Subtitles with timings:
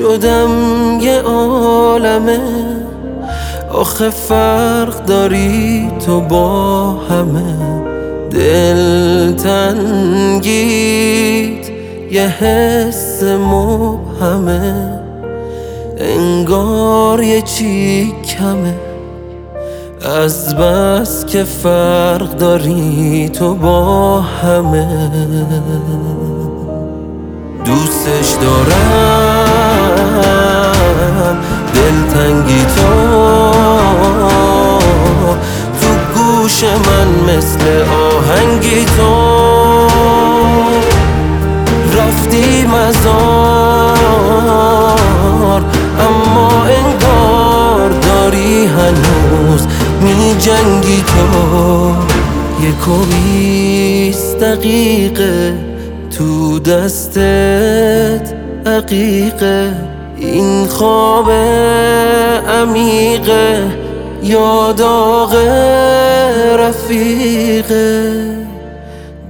[0.00, 0.50] شدم
[1.00, 2.40] یه عالمه.
[3.72, 7.79] آخه فرق داری تو با همه.
[8.30, 10.80] دل تنگید
[12.10, 15.00] یه حس مبهمه
[15.98, 18.74] انگار یه چی کمه.
[20.02, 25.10] از بس که فرق داری تو با همه.
[27.64, 28.99] دوستش دارم.
[36.60, 37.60] گوش من مثل
[37.92, 39.86] آهنگی تو
[41.98, 44.00] رفتی مزار
[46.00, 49.66] اما انگار داری هنوز
[50.00, 51.94] می جنگی تو.
[52.62, 55.54] یک و بیست دقیقه
[56.18, 58.34] تو دستت
[58.66, 59.72] عقیقه.
[60.16, 61.30] این خواب
[62.48, 63.62] عمیقه
[64.22, 65.34] یا داغ
[66.58, 68.10] رفیقه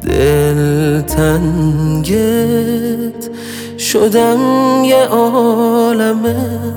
[0.02, 2.20] دل تنگت
[3.78, 4.40] شدم
[4.84, 6.69] یه عالمه.